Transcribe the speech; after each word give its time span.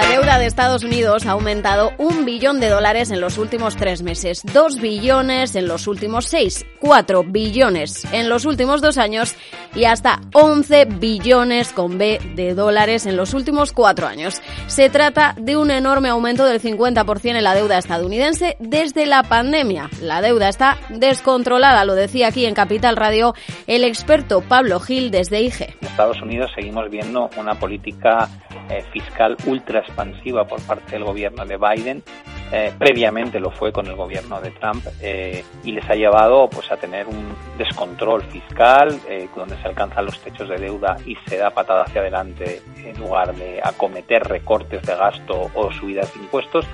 la 0.00 0.27
Estados 0.46 0.84
Unidos 0.84 1.26
ha 1.26 1.32
aumentado 1.32 1.92
un 1.98 2.24
billón 2.24 2.60
de 2.60 2.68
dólares 2.68 3.10
en 3.10 3.20
los 3.20 3.38
últimos 3.38 3.76
tres 3.76 4.02
meses, 4.02 4.42
dos 4.52 4.80
billones 4.80 5.54
en 5.56 5.66
los 5.66 5.86
últimos 5.86 6.26
seis, 6.26 6.64
cuatro 6.80 7.24
billones 7.24 8.04
en 8.12 8.28
los 8.28 8.44
últimos 8.44 8.80
dos 8.80 8.98
años 8.98 9.34
y 9.74 9.84
hasta 9.84 10.20
11 10.32 10.86
billones 10.86 11.72
con 11.72 11.98
B 11.98 12.20
de 12.34 12.54
dólares 12.54 13.06
en 13.06 13.16
los 13.16 13.34
últimos 13.34 13.72
cuatro 13.72 14.06
años. 14.06 14.40
Se 14.66 14.90
trata 14.90 15.34
de 15.38 15.56
un 15.56 15.70
enorme 15.70 16.08
aumento 16.08 16.44
del 16.44 16.60
50% 16.60 17.36
en 17.36 17.44
la 17.44 17.54
deuda 17.54 17.78
estadounidense 17.78 18.56
desde 18.58 19.06
la 19.06 19.22
pandemia. 19.22 19.90
La 20.00 20.20
deuda 20.20 20.48
está 20.48 20.78
descontrolada, 20.88 21.84
lo 21.84 21.94
decía 21.94 22.28
aquí 22.28 22.46
en 22.46 22.54
Capital 22.54 22.96
Radio 22.96 23.34
el 23.66 23.84
experto 23.84 24.42
Pablo 24.42 24.80
Gil 24.80 25.10
desde 25.10 25.42
IG. 25.42 25.74
En 25.80 25.88
Estados 25.88 26.20
Unidos 26.22 26.50
seguimos 26.54 26.88
viendo 26.90 27.28
una 27.36 27.54
política 27.54 28.28
eh, 28.70 28.84
fiscal 28.92 29.36
ultra 29.46 29.80
expansiva 29.80 30.27
por 30.32 30.60
parte 30.62 30.92
del 30.92 31.04
gobierno 31.04 31.44
de 31.44 31.56
Biden. 31.56 32.02
Eh, 32.50 32.72
previamente 32.78 33.40
lo 33.40 33.50
fue 33.50 33.72
con 33.72 33.86
el 33.86 33.94
gobierno 33.94 34.40
de 34.40 34.50
Trump 34.52 34.82
eh, 35.02 35.44
y 35.64 35.72
les 35.72 35.88
ha 35.90 35.94
llevado 35.94 36.48
pues 36.48 36.72
a 36.72 36.78
tener 36.78 37.06
un 37.06 37.34
descontrol 37.58 38.22
fiscal 38.22 38.98
donde 39.36 39.54
se 39.60 39.68
alcanzan 39.68 40.06
los 40.06 40.18
techos 40.20 40.48
de 40.48 40.56
deuda 40.56 40.96
y 41.04 41.14
se 41.26 41.36
da 41.36 41.50
patada 41.50 41.82
hacia 41.82 42.00
adelante 42.00 42.62
en 42.82 42.98
lugar 42.98 43.34
de 43.34 43.60
acometer 43.62 44.24
recortes 44.24 44.82
de 44.82 44.96
gasto 44.96 45.50
o 45.54 45.70
subidas 45.70 46.12
de 46.14 46.20
impuestos 46.20 46.64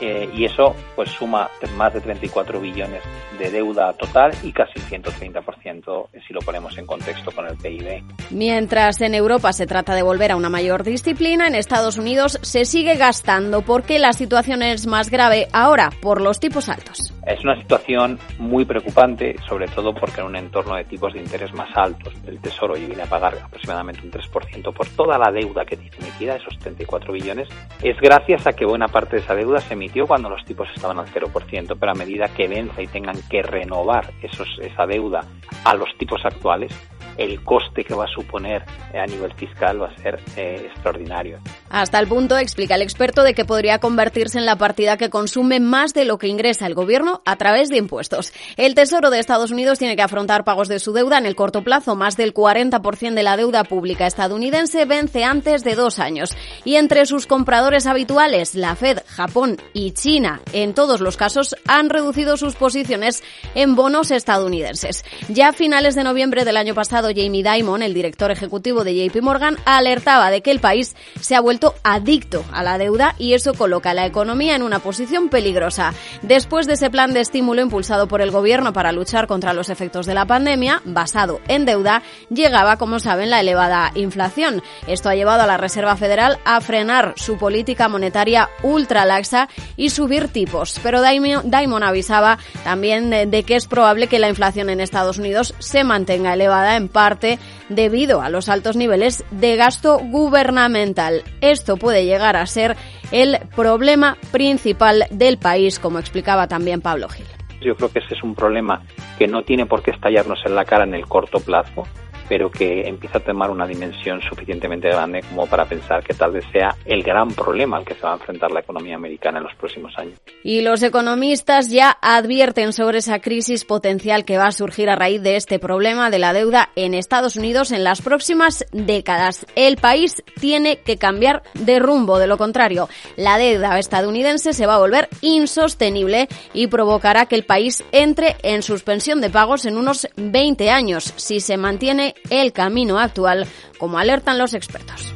eh, 0.00 0.28
y 0.34 0.44
eso 0.44 0.74
pues 0.94 1.10
suma 1.10 1.48
más 1.76 1.92
de 1.94 2.00
34 2.00 2.60
billones 2.60 3.02
de 3.38 3.50
deuda 3.50 3.92
total 3.94 4.32
y 4.42 4.52
casi 4.52 4.78
130% 4.80 6.08
si 6.26 6.32
lo 6.32 6.40
ponemos 6.40 6.76
en 6.78 6.86
contexto 6.86 7.30
con 7.32 7.46
el 7.46 7.56
PIB. 7.56 8.02
Mientras 8.30 9.00
en 9.00 9.14
Europa 9.14 9.52
se 9.52 9.66
trata 9.66 9.94
de 9.94 10.02
volver 10.02 10.32
a 10.32 10.36
una 10.36 10.48
mayor 10.48 10.84
disciplina, 10.84 11.46
en 11.46 11.54
Estados 11.54 11.98
Unidos 11.98 12.38
se 12.42 12.64
sigue 12.64 12.96
gastando 12.96 13.62
porque 13.62 13.98
la 13.98 14.12
situación 14.12 14.62
es 14.62 14.86
más 14.86 15.10
grave 15.10 15.48
ahora 15.52 15.90
por 16.00 16.20
los 16.20 16.40
tipos 16.40 16.68
altos. 16.68 17.12
Es 17.26 17.42
una 17.42 17.58
situación 17.58 18.18
muy 18.38 18.64
preocupante, 18.64 19.36
sobre 19.48 19.66
todo 19.68 19.94
porque 19.94 20.20
en 20.20 20.26
un 20.26 20.36
entorno 20.36 20.76
de 20.76 20.84
tipos 20.84 21.12
de 21.14 21.20
interés 21.20 21.52
más 21.54 21.74
altos, 21.74 22.12
el 22.26 22.38
Tesoro 22.40 22.74
viene 22.74 23.02
a 23.02 23.06
pagar 23.06 23.34
aproximadamente 23.42 24.02
un 24.04 24.10
3% 24.10 24.72
por 24.74 24.86
toda 24.88 25.18
la 25.18 25.32
deuda 25.32 25.64
que 25.64 25.76
tiene 25.76 26.10
emitida, 26.14 26.36
esos 26.36 26.58
34 26.58 27.12
billones, 27.12 27.48
es 27.82 27.96
gracias 28.00 28.46
a 28.46 28.52
que 28.52 28.64
buena 28.64 28.88
parte 28.88 29.16
de 29.16 29.22
esa 29.22 29.34
deuda 29.34 29.60
se 29.60 29.74
emitió 29.74 30.06
cuando 30.06 30.28
los 30.30 30.44
tipos 30.44 30.68
estaban 30.74 30.98
al 30.98 31.06
0%, 31.06 31.76
pero 31.78 31.92
a 31.92 31.94
medida 31.94 32.28
que 32.28 32.48
venza 32.48 32.82
y 32.82 32.86
tengan 32.86 33.16
que 33.28 33.42
renovar 33.42 34.12
esos, 34.22 34.58
esa 34.60 34.86
deuda 34.86 35.24
a 35.64 35.74
los 35.74 35.88
tipos 35.98 36.24
actuales, 36.24 36.72
el 37.16 37.42
coste 37.42 37.84
que 37.84 37.94
va 37.94 38.04
a 38.04 38.08
suponer 38.08 38.64
a 38.92 39.06
nivel 39.06 39.32
fiscal 39.34 39.80
va 39.82 39.88
a 39.88 39.96
ser 39.98 40.20
eh, 40.36 40.68
extraordinario. 40.72 41.38
Hasta 41.70 41.98
el 41.98 42.06
punto, 42.06 42.38
explica 42.38 42.74
el 42.74 42.82
experto, 42.82 43.22
de 43.22 43.34
que 43.34 43.44
podría 43.44 43.78
convertirse 43.78 44.38
en 44.38 44.46
la 44.46 44.56
partida 44.56 44.96
que 44.96 45.10
consume 45.10 45.60
más 45.60 45.94
de 45.94 46.04
lo 46.04 46.18
que 46.18 46.28
ingresa 46.28 46.66
el 46.66 46.74
gobierno 46.74 47.22
a 47.24 47.36
través 47.36 47.68
de 47.68 47.78
impuestos. 47.78 48.32
El 48.56 48.74
Tesoro 48.74 49.10
de 49.10 49.18
Estados 49.18 49.50
Unidos 49.50 49.78
tiene 49.78 49.96
que 49.96 50.02
afrontar 50.02 50.44
pagos 50.44 50.68
de 50.68 50.78
su 50.78 50.92
deuda 50.92 51.18
en 51.18 51.26
el 51.26 51.34
corto 51.34 51.62
plazo. 51.62 51.96
Más 51.96 52.16
del 52.16 52.34
40% 52.34 53.14
de 53.14 53.22
la 53.22 53.36
deuda 53.36 53.64
pública 53.64 54.06
estadounidense 54.06 54.84
vence 54.84 55.24
antes 55.24 55.64
de 55.64 55.74
dos 55.74 55.98
años. 55.98 56.30
Y 56.64 56.76
entre 56.76 57.06
sus 57.06 57.26
compradores 57.26 57.86
habituales, 57.86 58.54
la 58.54 58.76
Fed, 58.76 58.98
Japón 59.06 59.56
y 59.72 59.92
China, 59.92 60.42
en 60.52 60.74
todos 60.74 61.00
los 61.00 61.16
casos, 61.16 61.56
han 61.66 61.90
reducido 61.90 62.36
sus 62.36 62.54
posiciones 62.54 63.22
en 63.54 63.74
bonos 63.74 64.10
estadounidenses. 64.10 65.04
Ya 65.28 65.48
a 65.48 65.52
finales 65.52 65.94
de 65.94 66.04
noviembre 66.04 66.44
del 66.44 66.56
año 66.56 66.74
pasado, 66.74 67.08
Jamie 67.08 67.42
Dimon, 67.42 67.82
el 67.82 67.94
director 67.94 68.30
ejecutivo 68.30 68.84
de 68.84 68.94
JP 68.94 69.22
Morgan, 69.22 69.56
alertaba 69.64 70.30
de 70.30 70.42
que 70.42 70.50
el 70.50 70.60
país 70.60 70.94
se 71.20 71.34
ha 71.34 71.40
vuelto 71.40 71.53
adicto 71.82 72.44
a 72.52 72.62
la 72.62 72.78
deuda 72.78 73.14
y 73.18 73.34
eso 73.34 73.54
coloca 73.54 73.90
a 73.90 73.94
la 73.94 74.06
economía 74.06 74.56
en 74.56 74.62
una 74.62 74.78
posición 74.78 75.28
peligrosa. 75.28 75.94
Después 76.22 76.66
de 76.66 76.74
ese 76.74 76.90
plan 76.90 77.12
de 77.12 77.20
estímulo 77.20 77.62
impulsado 77.62 78.08
por 78.08 78.20
el 78.20 78.30
gobierno 78.30 78.72
para 78.72 78.92
luchar 78.92 79.26
contra 79.26 79.52
los 79.52 79.70
efectos 79.70 80.06
de 80.06 80.14
la 80.14 80.26
pandemia, 80.26 80.82
basado 80.84 81.40
en 81.48 81.64
deuda, 81.64 82.02
llegaba, 82.30 82.76
como 82.76 82.98
saben, 82.98 83.30
la 83.30 83.40
elevada 83.40 83.92
inflación. 83.94 84.62
Esto 84.86 85.08
ha 85.08 85.14
llevado 85.14 85.42
a 85.42 85.46
la 85.46 85.56
Reserva 85.56 85.96
Federal 85.96 86.38
a 86.44 86.60
frenar 86.60 87.14
su 87.16 87.36
política 87.38 87.88
monetaria 87.88 88.48
ultra 88.62 89.04
laxa 89.04 89.48
y 89.76 89.90
subir 89.90 90.28
tipos. 90.28 90.78
Pero 90.82 91.02
Dimon 91.02 91.82
avisaba 91.82 92.38
también 92.64 93.10
de 93.10 93.42
que 93.44 93.56
es 93.56 93.66
probable 93.66 94.06
que 94.06 94.18
la 94.18 94.28
inflación 94.28 94.70
en 94.70 94.80
Estados 94.80 95.18
Unidos 95.18 95.54
se 95.58 95.84
mantenga 95.84 96.34
elevada 96.34 96.76
en 96.76 96.88
parte 96.88 97.38
debido 97.68 98.20
a 98.22 98.30
los 98.30 98.48
altos 98.48 98.76
niveles 98.76 99.24
de 99.30 99.56
gasto 99.56 99.98
gubernamental. 99.98 101.22
Esto 101.40 101.76
puede 101.76 102.04
llegar 102.04 102.36
a 102.36 102.46
ser 102.46 102.76
el 103.12 103.38
problema 103.54 104.16
principal 104.32 105.06
del 105.10 105.38
país, 105.38 105.78
como 105.78 105.98
explicaba 105.98 106.48
también 106.48 106.80
Pablo 106.80 107.08
Gil. 107.08 107.26
Yo 107.60 107.74
creo 107.76 107.90
que 107.90 108.00
ese 108.00 108.14
es 108.14 108.22
un 108.22 108.34
problema 108.34 108.82
que 109.18 109.26
no 109.26 109.42
tiene 109.42 109.66
por 109.66 109.82
qué 109.82 109.92
estallarnos 109.92 110.40
en 110.44 110.54
la 110.54 110.64
cara 110.64 110.84
en 110.84 110.94
el 110.94 111.06
corto 111.06 111.40
plazo, 111.40 111.84
pero 112.28 112.50
que 112.50 112.88
empieza 112.88 113.18
a 113.18 113.20
tomar 113.20 113.50
una 113.50 113.66
dimensión 113.66 114.20
suficientemente 114.22 114.88
grande 114.88 115.22
como 115.22 115.46
para 115.46 115.64
pensar 115.64 116.02
que 116.02 116.14
tal 116.14 116.32
vez 116.32 116.44
sea 116.52 116.74
el 116.84 117.02
gran 117.02 117.28
problema 117.28 117.76
al 117.76 117.84
que 117.84 117.94
se 117.94 118.02
va 118.02 118.12
a 118.12 118.16
enfrentar 118.16 118.50
la 118.50 118.60
economía 118.60 118.96
americana 118.96 119.38
en 119.38 119.44
los 119.44 119.54
próximos 119.54 119.92
años. 119.98 120.18
Y 120.42 120.62
los 120.62 120.82
economistas 120.82 121.70
ya 121.70 121.96
advierten 122.00 122.72
sobre 122.72 122.98
esa 122.98 123.20
crisis 123.20 123.64
potencial 123.64 124.24
que 124.24 124.38
va 124.38 124.46
a 124.46 124.52
surgir 124.52 124.90
a 124.90 124.96
raíz 124.96 125.22
de 125.22 125.36
este 125.36 125.58
problema 125.58 126.10
de 126.10 126.18
la 126.18 126.32
deuda 126.32 126.70
en 126.76 126.94
Estados 126.94 127.36
Unidos 127.36 127.72
en 127.72 127.84
las 127.84 128.02
próximas 128.02 128.64
décadas. 128.72 129.46
El 129.56 129.76
país 129.76 130.22
tiene 130.40 130.78
que 130.78 130.96
cambiar 130.96 131.42
de 131.54 131.78
rumbo, 131.78 132.18
de 132.18 132.26
lo 132.26 132.38
contrario, 132.38 132.88
la 133.16 133.38
deuda 133.38 133.78
estadounidense 133.78 134.52
se 134.52 134.66
va 134.66 134.74
a 134.74 134.78
volver 134.78 135.08
insostenible 135.20 136.28
y 136.52 136.66
provocará 136.66 137.26
que 137.26 137.34
el 137.34 137.44
país 137.44 137.84
entre 137.92 138.36
en 138.42 138.62
suspensión 138.62 139.20
de 139.20 139.30
pagos 139.30 139.64
en 139.66 139.76
unos 139.76 140.08
20 140.16 140.70
años 140.70 141.12
si 141.16 141.40
se 141.40 141.56
mantiene 141.56 142.13
el 142.30 142.52
camino 142.52 142.98
actual, 142.98 143.46
como 143.78 143.98
alertan 143.98 144.38
los 144.38 144.54
expertos. 144.54 145.14